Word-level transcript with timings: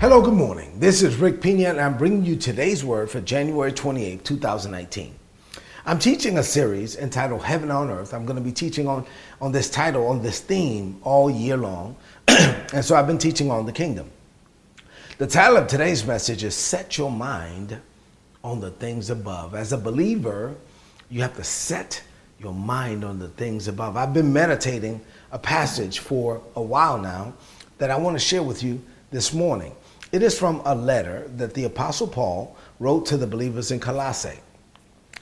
Hello, 0.00 0.22
good 0.22 0.32
morning. 0.32 0.80
This 0.80 1.02
is 1.02 1.16
Rick 1.16 1.42
Pina, 1.42 1.68
and 1.68 1.78
I'm 1.78 1.98
bringing 1.98 2.24
you 2.24 2.34
today's 2.34 2.82
word 2.82 3.10
for 3.10 3.20
January 3.20 3.70
28, 3.70 4.24
2019. 4.24 5.14
I'm 5.84 5.98
teaching 5.98 6.38
a 6.38 6.42
series 6.42 6.96
entitled 6.96 7.44
Heaven 7.44 7.70
on 7.70 7.90
Earth. 7.90 8.14
I'm 8.14 8.24
going 8.24 8.38
to 8.38 8.42
be 8.42 8.50
teaching 8.50 8.88
on, 8.88 9.04
on 9.42 9.52
this 9.52 9.68
title, 9.68 10.06
on 10.06 10.22
this 10.22 10.40
theme 10.40 10.98
all 11.02 11.30
year 11.30 11.58
long. 11.58 11.96
and 12.28 12.82
so 12.82 12.96
I've 12.96 13.06
been 13.06 13.18
teaching 13.18 13.50
on 13.50 13.66
the 13.66 13.72
kingdom. 13.72 14.10
The 15.18 15.26
title 15.26 15.58
of 15.58 15.66
today's 15.66 16.02
message 16.06 16.44
is 16.44 16.54
Set 16.54 16.96
Your 16.96 17.10
Mind 17.10 17.78
on 18.42 18.58
the 18.58 18.70
Things 18.70 19.10
Above. 19.10 19.54
As 19.54 19.74
a 19.74 19.78
believer, 19.78 20.54
you 21.10 21.20
have 21.20 21.36
to 21.36 21.44
set 21.44 22.02
your 22.38 22.54
mind 22.54 23.04
on 23.04 23.18
the 23.18 23.28
things 23.28 23.68
above. 23.68 23.98
I've 23.98 24.14
been 24.14 24.32
meditating 24.32 25.02
a 25.30 25.38
passage 25.38 25.98
for 25.98 26.40
a 26.56 26.62
while 26.62 26.96
now 26.96 27.34
that 27.76 27.90
I 27.90 27.98
want 27.98 28.14
to 28.14 28.18
share 28.18 28.42
with 28.42 28.62
you 28.62 28.82
this 29.10 29.34
morning. 29.34 29.74
It 30.12 30.22
is 30.22 30.38
from 30.38 30.60
a 30.64 30.74
letter 30.74 31.30
that 31.36 31.54
the 31.54 31.64
Apostle 31.64 32.08
Paul 32.08 32.56
wrote 32.80 33.06
to 33.06 33.16
the 33.16 33.26
believers 33.26 33.70
in 33.70 33.78
Colossae. 33.78 34.40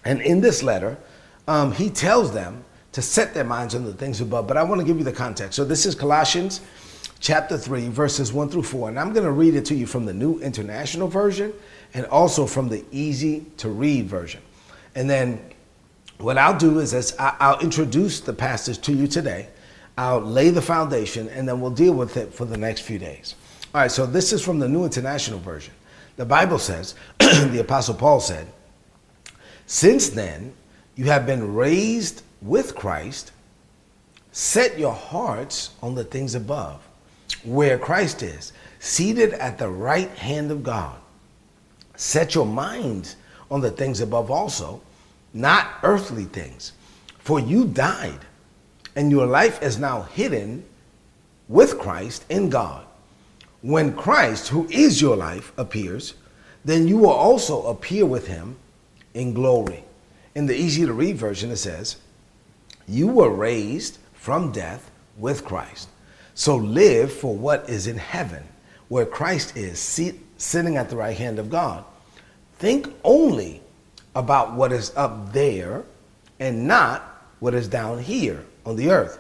And 0.04 0.22
in 0.22 0.40
this 0.40 0.62
letter, 0.62 0.96
um, 1.46 1.72
he 1.72 1.90
tells 1.90 2.32
them 2.32 2.64
to 2.92 3.02
set 3.02 3.34
their 3.34 3.44
minds 3.44 3.74
on 3.74 3.84
the 3.84 3.92
things 3.92 4.20
above. 4.20 4.46
But 4.46 4.56
I 4.56 4.62
want 4.62 4.80
to 4.80 4.86
give 4.86 4.96
you 4.96 5.04
the 5.04 5.12
context. 5.12 5.56
So 5.56 5.64
this 5.64 5.84
is 5.84 5.94
Colossians 5.94 6.62
chapter 7.20 7.58
3, 7.58 7.88
verses 7.88 8.32
1 8.32 8.48
through 8.48 8.62
4. 8.62 8.88
And 8.88 8.98
I'm 8.98 9.12
going 9.12 9.26
to 9.26 9.32
read 9.32 9.54
it 9.54 9.64
to 9.66 9.74
you 9.74 9.86
from 9.86 10.06
the 10.06 10.14
New 10.14 10.38
International 10.40 11.08
Version 11.08 11.52
and 11.94 12.06
also 12.06 12.46
from 12.46 12.68
the 12.68 12.84
easy 12.90 13.44
to 13.58 13.68
read 13.68 14.06
version. 14.06 14.40
And 14.94 15.08
then 15.08 15.40
what 16.18 16.38
I'll 16.38 16.58
do 16.58 16.78
is 16.78 17.14
I'll 17.18 17.60
introduce 17.60 18.20
the 18.20 18.32
passage 18.32 18.80
to 18.82 18.92
you 18.92 19.06
today. 19.06 19.48
I'll 19.96 20.20
lay 20.20 20.50
the 20.50 20.62
foundation 20.62 21.28
and 21.28 21.48
then 21.48 21.60
we'll 21.60 21.70
deal 21.72 21.92
with 21.92 22.16
it 22.16 22.32
for 22.32 22.44
the 22.44 22.56
next 22.56 22.82
few 22.82 22.98
days. 22.98 23.34
All 23.74 23.82
right, 23.82 23.90
so 23.90 24.06
this 24.06 24.32
is 24.32 24.42
from 24.42 24.58
the 24.58 24.68
New 24.68 24.84
International 24.84 25.38
Version. 25.38 25.74
The 26.16 26.24
Bible 26.24 26.58
says, 26.58 26.94
the 27.18 27.60
Apostle 27.60 27.94
Paul 27.94 28.18
said, 28.18 28.46
Since 29.66 30.08
then, 30.10 30.54
you 30.96 31.04
have 31.04 31.26
been 31.26 31.54
raised 31.54 32.22
with 32.40 32.74
Christ, 32.74 33.32
set 34.32 34.78
your 34.78 34.94
hearts 34.94 35.70
on 35.82 35.94
the 35.94 36.04
things 36.04 36.34
above, 36.34 36.80
where 37.44 37.78
Christ 37.78 38.22
is, 38.22 38.54
seated 38.80 39.34
at 39.34 39.58
the 39.58 39.68
right 39.68 40.10
hand 40.10 40.50
of 40.50 40.62
God. 40.62 40.96
Set 41.94 42.34
your 42.34 42.46
minds 42.46 43.16
on 43.50 43.60
the 43.60 43.70
things 43.70 44.00
above 44.00 44.30
also, 44.30 44.80
not 45.34 45.68
earthly 45.82 46.24
things. 46.24 46.72
For 47.18 47.38
you 47.38 47.66
died, 47.66 48.20
and 48.96 49.10
your 49.10 49.26
life 49.26 49.62
is 49.62 49.78
now 49.78 50.02
hidden 50.02 50.64
with 51.48 51.78
Christ 51.78 52.24
in 52.30 52.48
God. 52.48 52.86
When 53.62 53.94
Christ, 53.94 54.48
who 54.48 54.68
is 54.70 55.00
your 55.00 55.16
life, 55.16 55.52
appears, 55.56 56.14
then 56.64 56.86
you 56.86 56.98
will 56.98 57.10
also 57.10 57.66
appear 57.66 58.06
with 58.06 58.28
him 58.28 58.56
in 59.14 59.34
glory. 59.34 59.84
In 60.34 60.46
the 60.46 60.56
easy 60.56 60.86
to 60.86 60.92
read 60.92 61.16
version, 61.16 61.50
it 61.50 61.56
says, 61.56 61.96
You 62.86 63.08
were 63.08 63.30
raised 63.30 63.98
from 64.14 64.52
death 64.52 64.90
with 65.16 65.44
Christ. 65.44 65.88
So 66.34 66.54
live 66.56 67.12
for 67.12 67.36
what 67.36 67.68
is 67.68 67.88
in 67.88 67.98
heaven, 67.98 68.44
where 68.88 69.06
Christ 69.06 69.56
is 69.56 69.80
sit, 69.80 70.14
sitting 70.36 70.76
at 70.76 70.88
the 70.88 70.96
right 70.96 71.16
hand 71.16 71.40
of 71.40 71.50
God. 71.50 71.84
Think 72.58 72.92
only 73.02 73.60
about 74.14 74.54
what 74.54 74.72
is 74.72 74.92
up 74.96 75.32
there 75.32 75.84
and 76.38 76.68
not 76.68 77.02
what 77.40 77.54
is 77.54 77.66
down 77.66 77.98
here 77.98 78.44
on 78.64 78.76
the 78.76 78.90
earth. 78.90 79.18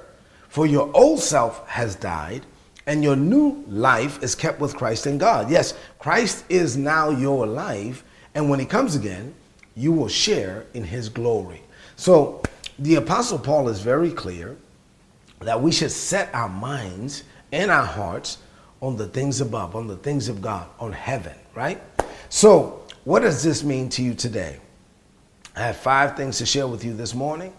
For 0.48 0.66
your 0.66 0.90
old 0.94 1.20
self 1.20 1.66
has 1.68 1.96
died 1.96 2.42
and 2.88 3.04
your 3.04 3.16
new 3.16 3.62
life 3.68 4.22
is 4.22 4.34
kept 4.34 4.60
with 4.60 4.74
Christ 4.74 5.06
in 5.06 5.18
God. 5.18 5.50
Yes, 5.50 5.74
Christ 5.98 6.46
is 6.48 6.78
now 6.78 7.10
your 7.10 7.46
life, 7.46 8.02
and 8.34 8.48
when 8.48 8.58
he 8.58 8.64
comes 8.64 8.96
again, 8.96 9.34
you 9.76 9.92
will 9.92 10.08
share 10.08 10.64
in 10.72 10.82
his 10.82 11.10
glory. 11.10 11.62
So 11.96 12.42
the 12.78 12.94
Apostle 12.94 13.38
Paul 13.38 13.68
is 13.68 13.80
very 13.80 14.10
clear 14.10 14.56
that 15.40 15.60
we 15.60 15.70
should 15.70 15.90
set 15.92 16.34
our 16.34 16.48
minds 16.48 17.24
and 17.52 17.70
our 17.70 17.84
hearts 17.84 18.38
on 18.80 18.96
the 18.96 19.06
things 19.06 19.42
above, 19.42 19.76
on 19.76 19.86
the 19.86 19.96
things 19.98 20.30
of 20.30 20.40
God, 20.40 20.66
on 20.80 20.92
heaven, 20.92 21.36
right? 21.54 21.82
So, 22.30 22.82
what 23.04 23.20
does 23.20 23.42
this 23.42 23.62
mean 23.62 23.90
to 23.90 24.02
you 24.02 24.14
today? 24.14 24.60
I 25.54 25.60
have 25.60 25.76
five 25.76 26.16
things 26.16 26.38
to 26.38 26.46
share 26.46 26.66
with 26.66 26.84
you 26.84 26.94
this 26.94 27.14
morning. 27.14 27.52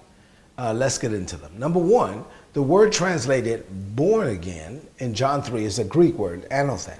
Uh, 0.58 0.74
let's 0.74 0.98
get 0.98 1.14
into 1.14 1.38
them. 1.38 1.52
Number 1.58 1.80
one, 1.80 2.26
the 2.54 2.62
word 2.62 2.92
translated 2.92 3.66
born 3.96 4.28
again 4.28 4.82
in 4.98 5.14
John 5.14 5.42
3 5.42 5.64
is 5.66 5.80
a 5.80 5.84
Greek 5.84 6.16
word, 6.16 6.48
anothen. 6.50 7.00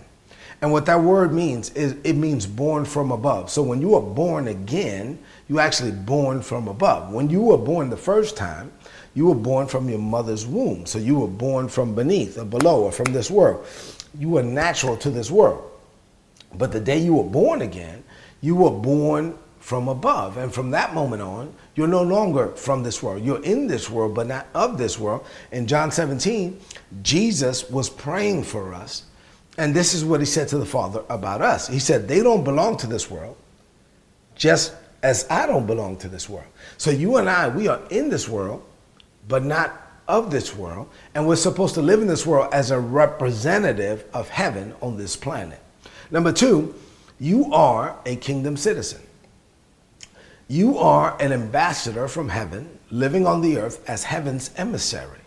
And 0.62 0.72
what 0.72 0.86
that 0.88 1.02
word 1.02 1.34
means 1.34 1.70
is 1.72 1.96
it 2.04 2.16
means 2.16 2.46
born 2.46 2.84
from 2.86 3.12
above. 3.12 3.50
So 3.50 3.64
when 3.64 3.82
you 3.82 3.96
are 3.96 4.02
born 4.02 4.50
again, 4.50 5.18
you 5.48 5.60
actually 5.60 5.92
born 5.92 6.42
from 6.42 6.68
above. 6.68 7.12
When 7.12 7.30
you 7.30 7.42
were 7.42 7.58
born 7.58 7.90
the 7.90 7.98
first 7.98 8.36
time, 8.36 8.72
you 9.16 9.28
were 9.28 9.36
born 9.36 9.68
from 9.68 9.90
your 9.90 10.00
mother's 10.00 10.46
womb. 10.46 10.86
So 10.86 11.00
you 11.00 11.16
were 11.16 11.28
born 11.28 11.70
from 11.70 11.96
beneath 11.96 12.38
or 12.38 12.46
below 12.46 12.84
or 12.84 12.92
from 12.92 13.14
this 13.14 13.32
world. 13.32 13.66
You 14.18 14.30
were 14.30 14.44
natural 14.44 14.98
to 14.98 15.10
this 15.10 15.32
world. 15.32 15.64
But 16.56 16.72
the 16.72 16.80
day 16.80 16.98
you 16.98 17.16
were 17.16 17.30
born 17.30 17.62
again, 17.62 18.04
you 18.42 18.56
were 18.56 18.72
born 18.72 19.38
from 19.60 19.88
above. 19.88 20.38
And 20.38 20.54
from 20.54 20.72
that 20.72 20.94
moment 20.94 21.22
on, 21.22 21.54
you're 21.76 21.88
no 21.88 22.02
longer 22.02 22.50
from 22.50 22.84
this 22.84 23.04
world. 23.04 23.24
You're 23.24 23.44
in 23.44 23.68
this 23.68 23.90
world, 23.90 24.16
but 24.16 24.28
not 24.28 24.48
of 24.54 24.78
this 24.78 24.98
world. 24.98 25.26
In 25.52 25.68
John 25.68 25.92
17, 25.92 26.60
Jesus 27.02 27.70
was 27.70 27.90
praying 27.90 28.44
for 28.44 28.74
us. 28.74 29.04
And 29.58 29.76
this 29.76 29.94
is 29.94 30.06
what 30.06 30.22
he 30.22 30.26
said 30.26 30.48
to 30.50 30.58
the 30.58 30.66
Father 30.66 31.04
about 31.10 31.42
us. 31.42 31.68
He 31.68 31.80
said, 31.80 32.08
They 32.08 32.24
don't 32.24 32.44
belong 32.44 32.78
to 32.78 32.88
this 32.88 33.12
world, 33.12 33.36
just 34.36 34.74
as 35.04 35.28
I 35.30 35.46
don't 35.46 35.68
belong 35.68 35.98
to 35.98 36.08
this 36.08 36.30
world. 36.30 36.48
So 36.78 36.92
you 36.92 37.18
and 37.18 37.30
I, 37.30 37.50
we 37.50 37.68
are 37.68 37.82
in 37.90 38.10
this 38.10 38.30
world, 38.30 38.64
but 39.28 39.44
not 39.44 39.90
of 40.08 40.32
this 40.32 40.56
world. 40.56 40.90
And 41.14 41.28
we're 41.28 41.36
supposed 41.36 41.76
to 41.76 41.82
live 41.82 42.02
in 42.02 42.08
this 42.08 42.26
world 42.26 42.54
as 42.54 42.72
a 42.72 42.80
representative 42.80 44.06
of 44.14 44.30
heaven 44.30 44.74
on 44.82 44.98
this 44.98 45.16
planet. 45.16 45.60
Number 46.10 46.32
two, 46.32 46.74
you 47.20 47.54
are 47.54 47.98
a 48.06 48.16
kingdom 48.16 48.58
citizen. 48.58 49.02
You 50.52 50.80
are 50.80 51.16
an 51.22 51.32
ambassador 51.32 52.08
from 52.08 52.30
heaven 52.30 52.80
living 52.90 53.28
on 53.28 53.42
the 53.42 53.60
earth 53.60 53.88
as 53.88 54.04
heaven's 54.06 54.50
emissary. 54.58 55.20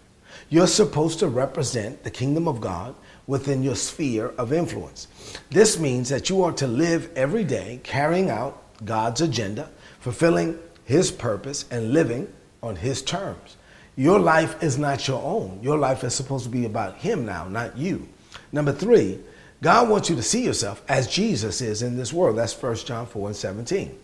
You're 0.48 0.66
supposed 0.66 1.20
to 1.20 1.28
represent 1.28 2.02
the 2.02 2.10
kingdom 2.10 2.48
of 2.48 2.60
God 2.60 2.96
within 3.28 3.62
your 3.62 3.76
sphere 3.76 4.30
of 4.36 4.52
influence. 4.52 5.06
This 5.48 5.78
means 5.78 6.08
that 6.08 6.28
you 6.28 6.42
are 6.42 6.50
to 6.54 6.66
live 6.66 7.08
every 7.14 7.44
day 7.44 7.78
carrying 7.84 8.30
out 8.30 8.64
God's 8.84 9.20
agenda, 9.20 9.70
fulfilling 10.00 10.58
His 10.86 11.12
purpose, 11.12 11.66
and 11.70 11.92
living 11.92 12.26
on 12.60 12.74
His 12.74 13.00
terms. 13.00 13.56
Your 13.94 14.18
life 14.18 14.60
is 14.60 14.76
not 14.76 15.06
your 15.06 15.22
own. 15.22 15.60
Your 15.62 15.78
life 15.78 16.02
is 16.02 16.16
supposed 16.16 16.46
to 16.46 16.50
be 16.50 16.64
about 16.64 16.96
Him 16.96 17.24
now, 17.24 17.46
not 17.46 17.78
you. 17.78 18.08
Number 18.50 18.72
three, 18.72 19.20
God 19.62 19.88
wants 19.88 20.10
you 20.10 20.16
to 20.16 20.22
see 20.22 20.44
yourself 20.44 20.82
as 20.88 21.06
Jesus 21.06 21.60
is 21.60 21.80
in 21.80 21.96
this 21.96 22.12
world. 22.12 22.38
That's 22.38 22.60
1 22.60 22.74
John 22.74 23.06
4 23.06 23.28
and 23.28 23.36
17. 23.36 23.98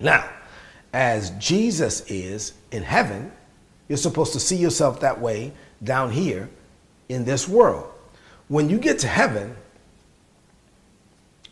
Now, 0.00 0.28
as 0.92 1.30
Jesus 1.30 2.02
is 2.10 2.54
in 2.70 2.82
heaven, 2.82 3.32
you're 3.88 3.98
supposed 3.98 4.32
to 4.32 4.40
see 4.40 4.56
yourself 4.56 5.00
that 5.00 5.20
way 5.20 5.52
down 5.82 6.10
here 6.10 6.48
in 7.08 7.24
this 7.24 7.48
world. 7.48 7.90
When 8.48 8.68
you 8.68 8.78
get 8.78 8.98
to 9.00 9.08
heaven, 9.08 9.56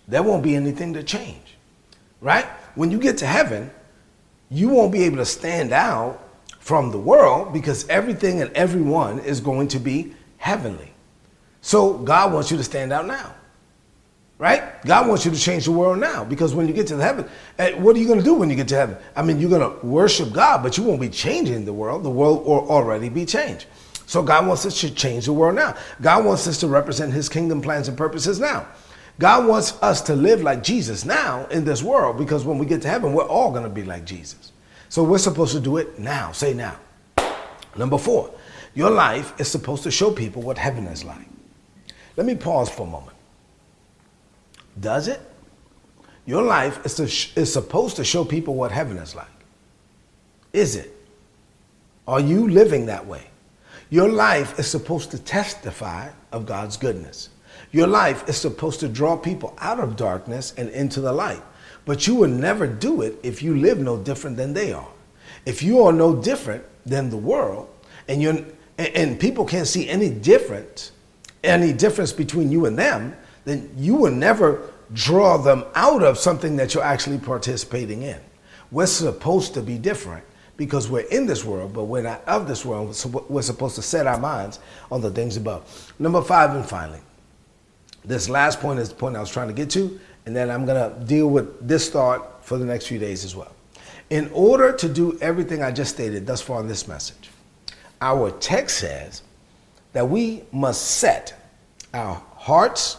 there 0.09 0.23
won't 0.23 0.43
be 0.43 0.55
anything 0.55 0.93
to 0.95 1.03
change, 1.03 1.57
right? 2.21 2.47
When 2.75 2.91
you 2.91 2.99
get 2.99 3.19
to 3.19 3.27
heaven, 3.27 3.71
you 4.51 4.69
won't 4.69 4.93
be 4.93 5.05
able 5.05 5.17
to 5.19 5.25
stand 5.25 5.73
out 5.73 6.21
from 6.59 6.91
the 6.91 6.99
world 6.99 7.53
because 7.53 7.89
everything 7.89 8.41
and 8.41 8.51
everyone 8.53 9.19
is 9.21 9.41
going 9.41 9.69
to 9.69 9.79
be 9.79 10.15
heavenly. 10.39 10.93
So 11.61 11.99
God 11.99 12.33
wants 12.33 12.51
you 12.51 12.57
to 12.57 12.65
stand 12.65 12.93
out 12.93 13.07
now 13.07 13.35
right? 14.39 14.83
God 14.85 15.09
wants 15.09 15.25
you 15.25 15.31
to 15.31 15.39
change 15.39 15.65
the 15.65 15.73
world 15.73 15.99
now 15.99 16.25
because 16.25 16.55
when 16.55 16.67
you 16.67 16.75
get 16.75 16.87
to 16.89 16.97
heaven, 16.97 17.29
eh, 17.59 17.73
what 17.75 17.97
are 17.97 17.99
you 17.99 18.07
going 18.07 18.19
to 18.19 18.25
do 18.25 18.35
when 18.35 18.51
you 18.51 18.57
get 18.57 18.69
to 18.69 18.77
heaven? 18.77 18.97
I 19.15 19.23
mean, 19.23 19.41
you're 19.41 19.51
going 19.51 19.81
to 19.81 19.87
worship 19.87 20.33
God, 20.33 20.63
but 20.63 20.77
you 20.77 20.85
won't 20.85 21.01
be 21.01 21.09
changing 21.09 21.65
the 21.65 21.73
world. 21.73 22.03
The 22.03 22.11
world 22.11 22.45
will 22.45 22.69
already 22.69 23.09
be 23.09 23.25
changed. 23.25 23.67
So 24.07 24.23
God 24.23 24.47
wants 24.47 24.67
us 24.67 24.81
to 24.81 24.95
change 24.95 25.27
the 25.27 25.33
world 25.33 25.55
now. 25.55 25.77
God 26.01 26.25
wants 26.25 26.47
us 26.47 26.59
to 26.61 26.69
represent 26.69 27.13
his 27.13 27.29
kingdom 27.29 27.63
plans 27.63 27.89
and 27.89 27.97
purposes 27.97 28.39
now. 28.39 28.67
God 29.19 29.47
wants 29.47 29.81
us 29.81 30.03
to 30.03 30.17
live 30.17 30.43
like 30.43 30.63
Jesus 30.63 31.05
now 31.05 31.47
in 31.47 31.65
this 31.65 31.83
world 31.83 32.19
because 32.19 32.45
when 32.45 32.59
we 32.59 32.67
get 32.67 32.83
to 32.83 32.89
heaven, 32.89 33.13
we're 33.13 33.27
all 33.27 33.51
going 33.51 33.63
to 33.63 33.71
be 33.71 33.85
like 33.85 34.05
Jesus. 34.05 34.53
So 34.89 35.05
we're 35.05 35.19
supposed 35.19 35.53
to 35.53 35.61
do 35.61 35.77
it 35.77 35.99
now. 35.99 36.33
Say 36.33 36.53
now. 36.53 36.79
Number 37.77 37.99
four, 37.99 38.33
your 38.75 38.91
life 38.91 39.39
is 39.41 39.49
supposed 39.49 39.85
to 39.85 39.91
show 39.91 40.11
people 40.11 40.43
what 40.43 40.59
heaven 40.59 40.87
is 40.87 41.05
like. 41.05 41.27
Let 42.17 42.27
me 42.27 42.35
pause 42.35 42.69
for 42.69 42.87
a 42.87 42.91
moment. 42.91 43.17
Does 44.81 45.09
it? 45.09 45.21
Your 46.27 46.43
life 46.43 46.85
is, 46.87 46.95
to, 46.95 47.05
is 47.41 47.53
supposed 47.53 47.97
to 47.97 48.05
show 48.05 48.25
people 48.25 48.55
what 48.55 48.73
heaven 48.73 48.97
is 48.97 49.15
like. 49.15 49.27
Is 50.53 50.77
it? 50.77 50.95
Are 52.07 52.21
you 52.21 52.49
living 52.49 52.87
that 52.87 53.07
way? 53.07 53.29
Your 53.91 54.09
life 54.09 54.59
is 54.59 54.67
supposed 54.67 55.11
to 55.11 55.19
testify 55.19 56.09
of 56.33 56.47
God's 56.47 56.77
goodness. 56.77 57.29
Your 57.73 57.87
life 57.87 58.29
is 58.29 58.37
supposed 58.37 58.81
to 58.81 58.89
draw 58.89 59.17
people 59.17 59.55
out 59.59 59.81
of 59.81 59.97
darkness 59.97 60.55
and 60.57 60.69
into 60.71 61.01
the 61.01 61.13
light. 61.13 61.43
But 61.85 62.07
you 62.07 62.15
will 62.15 62.29
never 62.29 62.67
do 62.67 63.03
it 63.03 63.19
if 63.23 63.43
you 63.43 63.57
live 63.57 63.79
no 63.79 63.99
different 63.99 64.37
than 64.37 64.55
they 64.55 64.73
are. 64.73 64.89
If 65.45 65.63
you 65.63 65.83
are 65.83 65.93
no 65.93 66.17
different 66.17 66.65
than 66.87 67.11
the 67.11 67.17
world, 67.17 67.69
and 68.09 68.23
you 68.23 68.55
and 68.79 69.21
people 69.21 69.45
can't 69.45 69.67
see 69.67 69.89
any 69.89 70.11
difference, 70.11 70.93
any 71.43 71.73
difference 71.73 72.13
between 72.13 72.51
you 72.51 72.67
and 72.67 72.79
them, 72.79 73.17
then 73.45 73.71
you 73.77 73.95
will 73.95 74.13
never 74.13 74.71
draw 74.93 75.37
them 75.37 75.65
out 75.75 76.03
of 76.03 76.19
something 76.19 76.57
that 76.57 76.75
you're 76.75 76.85
actually 76.85 77.19
participating 77.19 78.03
in. 78.03 78.21
We're 78.71 78.87
supposed 78.87 79.55
to 79.55 79.63
be 79.63 79.79
different 79.79 80.25
because 80.57 80.89
we're 80.89 81.01
in 81.01 81.27
this 81.27 81.45
world, 81.45 81.73
but 81.73 81.85
we're 81.85 82.03
not 82.03 82.27
of 82.27 82.47
this 82.47 82.65
world. 82.65 82.95
So 82.95 83.25
we're 83.29 83.43
supposed 83.43 83.75
to 83.77 83.83
set 83.83 84.07
our 84.07 84.19
minds 84.19 84.61
on 84.91 85.01
the 85.01 85.11
things 85.11 85.37
above. 85.37 85.93
Number 85.99 86.23
five, 86.23 86.55
and 86.55 86.65
finally, 86.65 87.01
this 88.05 88.29
last 88.29 88.61
point 88.61 88.79
is 88.79 88.89
the 88.89 88.95
point 88.95 89.17
I 89.17 89.21
was 89.21 89.31
trying 89.31 89.49
to 89.49 89.55
get 89.55 89.71
to, 89.71 89.99
and 90.27 90.35
then 90.35 90.51
I'm 90.51 90.67
going 90.67 90.93
to 90.93 91.05
deal 91.07 91.29
with 91.29 91.67
this 91.67 91.91
thought 91.91 92.45
for 92.45 92.59
the 92.59 92.65
next 92.65 92.87
few 92.87 92.99
days 92.99 93.25
as 93.25 93.35
well. 93.35 93.53
In 94.11 94.31
order 94.33 94.73
to 94.73 94.89
do 94.89 95.19
everything 95.21 95.63
I 95.63 95.73
just 95.73 95.95
stated 95.95 96.27
thus 96.27 96.41
far 96.41 96.61
in 96.61 96.69
this 96.69 96.87
message, 96.87 97.31
our 98.01 98.31
text 98.33 98.79
says 98.79 99.23
that 99.93 100.09
we 100.09 100.45
must 100.53 100.99
set 100.99 101.35
our 101.95 102.23
hearts 102.37 102.99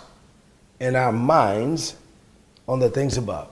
and 0.80 0.95
our 0.95 1.12
minds 1.12 1.95
on 2.68 2.80
the 2.80 2.89
things 2.89 3.18
above, 3.18 3.50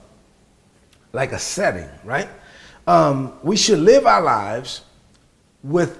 like 1.12 1.32
a 1.32 1.38
setting, 1.38 1.88
right? 2.04 2.28
Um, 2.86 3.38
we 3.42 3.56
should 3.56 3.78
live 3.78 4.06
our 4.06 4.20
lives 4.20 4.82
with, 5.62 5.98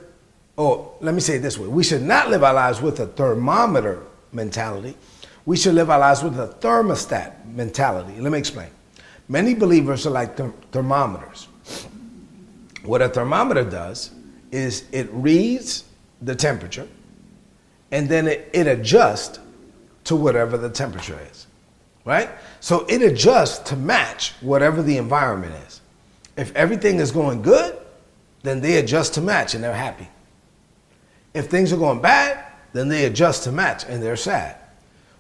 or 0.56 0.94
let 1.00 1.14
me 1.14 1.20
say 1.20 1.36
it 1.36 1.38
this 1.40 1.58
way 1.58 1.66
we 1.66 1.82
should 1.82 2.02
not 2.02 2.30
live 2.30 2.44
our 2.44 2.54
lives 2.54 2.80
with 2.80 3.00
a 3.00 3.06
thermometer 3.06 4.02
mentality. 4.32 4.96
We 5.46 5.56
should 5.56 5.74
live 5.74 5.90
our 5.90 5.98
lives 5.98 6.22
with 6.22 6.38
a 6.38 6.48
thermostat 6.60 7.46
mentality. 7.46 8.18
Let 8.20 8.32
me 8.32 8.38
explain. 8.38 8.70
Many 9.28 9.54
believers 9.54 10.06
are 10.06 10.10
like 10.10 10.36
th- 10.36 10.50
thermometers. 10.72 11.48
What 12.82 13.00
a 13.00 13.08
thermometer 13.08 13.64
does 13.64 14.10
is 14.50 14.84
it 14.92 15.08
reads 15.12 15.84
the 16.20 16.34
temperature 16.34 16.88
and 17.90 18.08
then 18.08 18.28
it, 18.28 18.50
it 18.52 18.66
adjusts 18.66 19.38
to 20.04 20.16
whatever 20.16 20.56
the 20.56 20.70
temperature 20.70 21.18
is, 21.30 21.46
right? 22.04 22.30
So 22.60 22.84
it 22.88 23.02
adjusts 23.02 23.58
to 23.70 23.76
match 23.76 24.32
whatever 24.40 24.82
the 24.82 24.96
environment 24.96 25.54
is. 25.66 25.80
If 26.36 26.54
everything 26.54 26.98
is 26.98 27.10
going 27.10 27.42
good, 27.42 27.78
then 28.42 28.60
they 28.60 28.78
adjust 28.78 29.14
to 29.14 29.20
match 29.20 29.54
and 29.54 29.64
they're 29.64 29.74
happy. 29.74 30.08
If 31.32 31.48
things 31.50 31.72
are 31.72 31.76
going 31.76 32.00
bad, 32.00 32.44
then 32.72 32.88
they 32.88 33.06
adjust 33.06 33.44
to 33.44 33.52
match 33.52 33.84
and 33.88 34.02
they're 34.02 34.16
sad. 34.16 34.56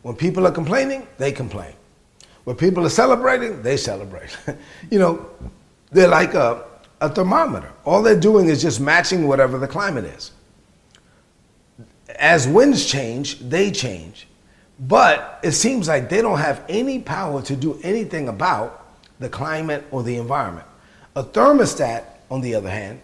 When 0.02 0.14
people 0.14 0.46
are 0.46 0.52
complaining, 0.52 1.06
they 1.18 1.32
complain. 1.32 1.72
When 2.44 2.56
people 2.56 2.84
are 2.84 2.90
celebrating, 2.90 3.62
they 3.62 3.76
celebrate. 3.76 4.36
you 4.90 4.98
know, 4.98 5.26
they're 5.90 6.08
like 6.08 6.34
a, 6.34 6.64
a 7.00 7.08
thermometer. 7.08 7.72
All 7.84 8.02
they're 8.02 8.20
doing 8.20 8.48
is 8.48 8.60
just 8.60 8.80
matching 8.80 9.26
whatever 9.26 9.58
the 9.58 9.68
climate 9.68 10.04
is. 10.04 10.32
As 12.16 12.46
winds 12.46 12.84
change, 12.84 13.38
they 13.40 13.70
change. 13.70 14.28
But 14.78 15.40
it 15.42 15.52
seems 15.52 15.86
like 15.88 16.08
they 16.08 16.20
don't 16.20 16.38
have 16.38 16.64
any 16.68 16.98
power 16.98 17.42
to 17.42 17.56
do 17.56 17.78
anything 17.82 18.28
about 18.28 18.86
the 19.20 19.28
climate 19.28 19.84
or 19.90 20.02
the 20.02 20.16
environment. 20.16 20.66
A 21.14 21.22
thermostat, 21.22 22.04
on 22.30 22.40
the 22.40 22.54
other 22.54 22.70
hand, 22.70 23.00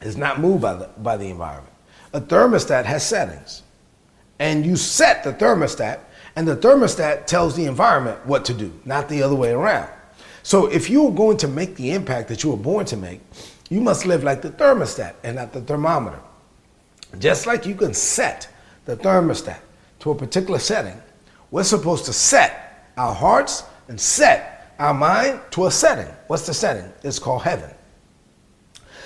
is 0.00 0.16
not 0.16 0.40
moved 0.40 0.62
by 0.62 0.74
the, 0.74 0.88
by 0.98 1.16
the 1.16 1.28
environment. 1.28 1.74
A 2.12 2.20
thermostat 2.20 2.84
has 2.84 3.04
settings. 3.04 3.62
And 4.38 4.64
you 4.64 4.76
set 4.76 5.24
the 5.24 5.32
thermostat, 5.32 5.98
and 6.36 6.46
the 6.46 6.56
thermostat 6.56 7.26
tells 7.26 7.56
the 7.56 7.64
environment 7.64 8.24
what 8.24 8.44
to 8.44 8.54
do, 8.54 8.72
not 8.84 9.08
the 9.08 9.22
other 9.22 9.34
way 9.34 9.50
around. 9.50 9.90
So 10.44 10.66
if 10.66 10.88
you're 10.88 11.10
going 11.10 11.36
to 11.38 11.48
make 11.48 11.74
the 11.74 11.90
impact 11.90 12.28
that 12.28 12.44
you 12.44 12.50
were 12.50 12.56
born 12.56 12.86
to 12.86 12.96
make, 12.96 13.20
you 13.68 13.80
must 13.80 14.06
live 14.06 14.22
like 14.22 14.42
the 14.42 14.50
thermostat 14.50 15.14
and 15.24 15.36
not 15.36 15.52
the 15.52 15.60
thermometer. 15.60 16.20
Just 17.18 17.46
like 17.46 17.66
you 17.66 17.74
can 17.74 17.92
set 17.92 18.48
the 18.84 18.96
thermostat 18.96 19.58
to 20.00 20.10
a 20.10 20.14
particular 20.14 20.58
setting, 20.58 21.00
we're 21.50 21.64
supposed 21.64 22.04
to 22.06 22.12
set 22.12 22.92
our 22.96 23.14
hearts 23.14 23.64
and 23.88 24.00
set 24.00 24.74
our 24.78 24.94
mind 24.94 25.40
to 25.50 25.66
a 25.66 25.70
setting. 25.70 26.12
What's 26.26 26.46
the 26.46 26.54
setting? 26.54 26.92
It's 27.02 27.18
called 27.18 27.42
heaven. 27.42 27.70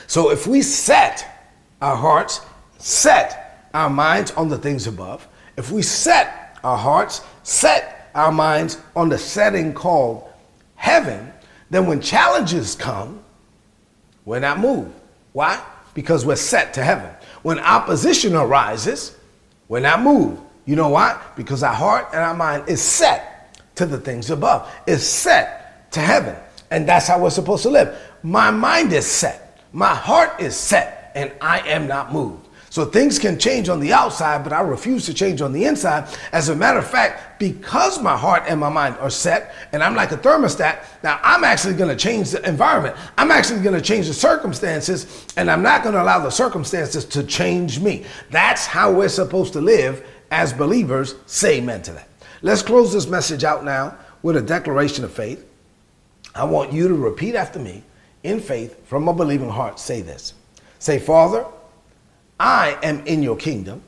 So 0.06 0.30
if 0.30 0.46
we 0.46 0.60
set 0.62 1.26
our 1.80 1.96
hearts, 1.96 2.40
set 2.78 3.68
our 3.72 3.88
minds 3.88 4.32
on 4.32 4.48
the 4.48 4.58
things 4.58 4.86
above, 4.86 5.26
if 5.56 5.70
we 5.70 5.82
set 5.82 6.58
our 6.64 6.76
hearts, 6.76 7.22
set 7.42 8.10
our 8.14 8.32
minds 8.32 8.78
on 8.94 9.08
the 9.08 9.18
setting 9.18 9.72
called 9.72 10.28
heaven, 10.74 11.32
then 11.70 11.86
when 11.86 12.00
challenges 12.00 12.74
come, 12.74 13.22
we're 14.24 14.40
not 14.40 14.58
moved. 14.58 14.92
Why? 15.32 15.64
Because 15.94 16.26
we're 16.26 16.36
set 16.36 16.74
to 16.74 16.84
heaven. 16.84 17.10
When 17.42 17.58
opposition 17.58 18.34
arises, 18.36 19.16
we're 19.68 19.80
not 19.80 20.02
moved 20.02 20.40
you 20.64 20.76
know 20.76 20.88
why? 20.88 21.20
Because 21.36 21.62
our 21.62 21.74
heart 21.74 22.08
and 22.12 22.20
our 22.20 22.34
mind 22.34 22.68
is 22.68 22.80
set 22.80 23.56
to 23.76 23.86
the 23.86 23.98
things 23.98 24.30
above, 24.30 24.72
is 24.86 25.06
set 25.06 25.90
to 25.92 26.00
heaven. 26.00 26.36
And 26.70 26.88
that's 26.88 27.06
how 27.06 27.20
we're 27.20 27.30
supposed 27.30 27.62
to 27.64 27.70
live. 27.70 27.98
My 28.22 28.50
mind 28.50 28.92
is 28.92 29.06
set, 29.06 29.58
my 29.72 29.94
heart 29.94 30.40
is 30.40 30.56
set, 30.56 31.12
and 31.14 31.32
I 31.40 31.60
am 31.68 31.86
not 31.86 32.12
moved. 32.12 32.48
So 32.72 32.86
things 32.86 33.18
can 33.18 33.38
change 33.38 33.68
on 33.68 33.80
the 33.80 33.92
outside, 33.92 34.42
but 34.42 34.54
I 34.54 34.62
refuse 34.62 35.04
to 35.04 35.12
change 35.12 35.42
on 35.42 35.52
the 35.52 35.66
inside. 35.66 36.08
As 36.32 36.48
a 36.48 36.56
matter 36.56 36.78
of 36.78 36.88
fact, 36.88 37.38
because 37.38 38.00
my 38.00 38.16
heart 38.16 38.44
and 38.48 38.58
my 38.58 38.70
mind 38.70 38.96
are 38.96 39.10
set, 39.10 39.54
and 39.72 39.82
I'm 39.82 39.94
like 39.94 40.10
a 40.10 40.16
thermostat, 40.16 40.82
now 41.02 41.20
I'm 41.22 41.44
actually 41.44 41.74
going 41.74 41.90
to 41.90 42.02
change 42.02 42.30
the 42.30 42.48
environment. 42.48 42.96
I'm 43.18 43.30
actually 43.30 43.60
going 43.60 43.74
to 43.74 43.82
change 43.82 44.06
the 44.06 44.14
circumstances, 44.14 45.26
and 45.36 45.50
I'm 45.50 45.62
not 45.62 45.82
going 45.82 45.94
to 45.94 46.02
allow 46.02 46.20
the 46.20 46.30
circumstances 46.30 47.04
to 47.04 47.22
change 47.24 47.78
me. 47.78 48.06
That's 48.30 48.64
how 48.64 48.90
we're 48.90 49.10
supposed 49.10 49.52
to 49.52 49.60
live 49.60 50.02
as 50.32 50.52
believers, 50.52 51.14
say 51.26 51.58
amen 51.58 51.82
to 51.82 51.92
that. 51.92 52.08
Let's 52.40 52.62
close 52.62 52.92
this 52.92 53.06
message 53.06 53.44
out 53.44 53.64
now 53.64 53.96
with 54.22 54.36
a 54.36 54.42
declaration 54.42 55.04
of 55.04 55.12
faith. 55.12 55.46
I 56.34 56.44
want 56.44 56.72
you 56.72 56.88
to 56.88 56.94
repeat 56.94 57.34
after 57.34 57.58
me 57.58 57.84
in 58.22 58.40
faith 58.40 58.84
from 58.86 59.06
a 59.06 59.12
believing 59.12 59.50
heart. 59.50 59.78
Say 59.78 60.00
this 60.00 60.32
Say, 60.78 60.98
Father, 60.98 61.44
I 62.40 62.78
am 62.82 63.06
in 63.06 63.22
your 63.22 63.36
kingdom, 63.36 63.82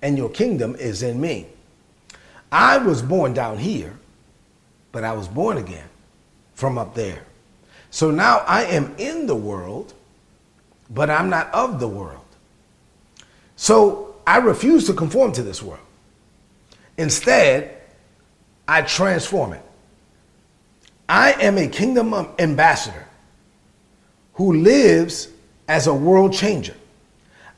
and 0.00 0.16
your 0.16 0.30
kingdom 0.30 0.76
is 0.76 1.02
in 1.02 1.20
me. 1.20 1.48
I 2.52 2.78
was 2.78 3.02
born 3.02 3.34
down 3.34 3.58
here, 3.58 3.98
but 4.92 5.02
I 5.02 5.12
was 5.12 5.26
born 5.26 5.58
again 5.58 5.88
from 6.54 6.78
up 6.78 6.94
there. 6.94 7.24
So 7.90 8.12
now 8.12 8.44
I 8.46 8.62
am 8.64 8.94
in 8.98 9.26
the 9.26 9.34
world, 9.34 9.94
but 10.90 11.10
I'm 11.10 11.28
not 11.28 11.52
of 11.52 11.80
the 11.80 11.88
world. 11.88 12.24
So 13.56 14.05
I 14.26 14.38
refuse 14.38 14.86
to 14.86 14.92
conform 14.92 15.32
to 15.32 15.42
this 15.42 15.62
world. 15.62 15.80
Instead, 16.98 17.80
I 18.66 18.82
transform 18.82 19.52
it. 19.52 19.62
I 21.08 21.32
am 21.32 21.56
a 21.56 21.68
kingdom 21.68 22.12
ambassador 22.38 23.06
who 24.34 24.54
lives 24.54 25.28
as 25.68 25.86
a 25.86 25.94
world 25.94 26.32
changer. 26.32 26.74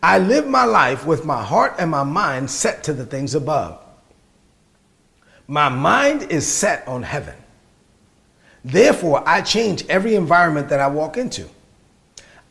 I 0.03 0.19
live 0.19 0.47
my 0.47 0.65
life 0.65 1.07
with 1.07 1.25
my 1.25 1.43
heart 1.43 1.75
and 1.79 1.91
my 1.91 2.05
mind 2.05 2.51
set 2.51 2.85
to 2.85 2.93
the 2.93 3.07
things 3.07 3.35
above. 3.35 3.81
My 5.47 5.69
mind 5.69 6.25
is 6.25 6.47
set 6.47 6.87
on 6.87 7.03
heaven. 7.03 7.35
Therefore, 8.65 9.27
I 9.27 9.41
change 9.41 9.87
every 9.89 10.15
environment 10.15 10.69
that 10.69 10.81
I 10.81 10.89
walk 10.89 11.17
into. 11.17 11.49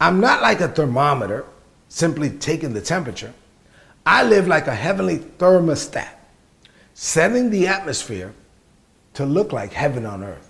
I'm 0.02 0.20
not 0.20 0.42
like 0.42 0.62
a 0.62 0.68
thermometer, 0.68 1.46
simply 1.90 2.32
taking 2.32 2.74
the 2.74 2.82
temperature. 2.82 3.34
I 4.10 4.24
live 4.24 4.48
like 4.48 4.68
a 4.68 4.74
heavenly 4.74 5.18
thermostat, 5.18 6.08
setting 6.94 7.50
the 7.50 7.68
atmosphere 7.68 8.34
to 9.16 9.26
look 9.26 9.52
like 9.52 9.74
heaven 9.74 10.06
on 10.06 10.24
earth. 10.24 10.50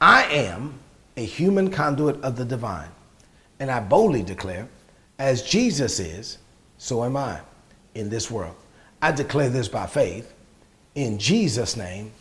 I 0.00 0.22
am 0.26 0.74
a 1.16 1.24
human 1.24 1.72
conduit 1.72 2.22
of 2.22 2.36
the 2.36 2.44
divine, 2.44 2.90
and 3.58 3.68
I 3.68 3.80
boldly 3.80 4.22
declare, 4.22 4.68
as 5.18 5.42
Jesus 5.42 5.98
is, 5.98 6.38
so 6.76 7.02
am 7.02 7.16
I 7.16 7.40
in 7.96 8.10
this 8.10 8.30
world. 8.30 8.54
I 9.02 9.10
declare 9.10 9.48
this 9.48 9.66
by 9.66 9.88
faith. 9.88 10.32
In 10.94 11.18
Jesus' 11.18 11.76
name, 11.76 12.12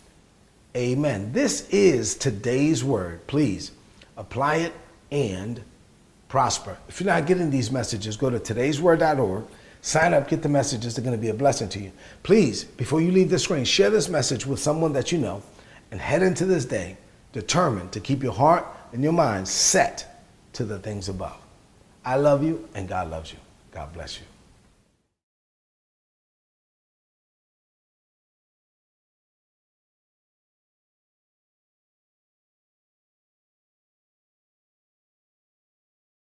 amen. 0.76 1.34
This 1.34 1.70
is 1.70 2.16
today's 2.16 2.84
word. 2.84 3.28
Please 3.28 3.74
apply 4.18 4.56
it 4.56 4.74
and 5.12 5.62
prosper. 6.30 6.80
If 6.90 7.00
you're 7.00 7.14
not 7.14 7.28
getting 7.28 7.52
these 7.52 7.70
messages, 7.70 8.18
go 8.18 8.32
to 8.32 8.40
today'sword.org 8.40 9.46
Sign 9.88 10.14
up, 10.14 10.28
get 10.28 10.42
the 10.42 10.50
messages. 10.50 10.96
They're 10.96 11.06
going 11.06 11.16
to 11.16 11.22
be 11.22 11.30
a 11.30 11.34
blessing 11.34 11.70
to 11.70 11.80
you. 11.80 11.94
Please, 12.22 12.66
before 12.66 13.00
you 13.00 13.10
leave 13.10 13.30
the 13.30 13.40
screen, 13.40 13.64
share 13.64 13.90
this 13.90 14.10
message 14.10 14.46
with 14.46 14.60
someone 14.60 14.92
that 14.92 15.14
you 15.14 15.18
know 15.18 15.42
and 15.92 16.02
head 16.02 16.22
into 16.22 16.46
this 16.46 16.66
day 16.66 16.98
determined 17.32 17.94
to 17.94 18.02
keep 18.02 18.22
your 18.22 18.34
heart 18.34 18.66
and 18.92 19.02
your 19.02 19.14
mind 19.14 19.48
set 19.48 20.26
to 20.52 20.66
the 20.66 20.78
things 20.78 21.08
above. 21.08 21.38
I 22.04 22.18
love 22.18 22.44
you 22.44 22.68
and 22.76 22.90
God 22.90 23.10
loves 23.10 23.32
you. 23.32 23.40
God 23.72 23.94
bless 23.94 24.20
you. 24.20 24.26